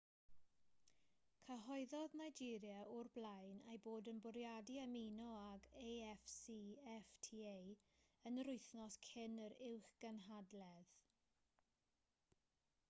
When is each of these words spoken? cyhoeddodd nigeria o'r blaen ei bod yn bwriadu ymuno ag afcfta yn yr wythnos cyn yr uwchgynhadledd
cyhoeddodd 1.47 2.15
nigeria 2.21 2.77
o'r 2.93 3.09
blaen 3.17 3.59
ei 3.73 3.81
bod 3.87 4.07
yn 4.13 4.21
bwriadu 4.25 4.77
ymuno 4.85 5.27
ag 5.41 5.67
afcfta 5.83 7.51
yn 8.29 8.39
yr 8.45 8.49
wythnos 8.53 8.99
cyn 9.09 9.35
yr 9.49 9.55
uwchgynhadledd 9.69 10.97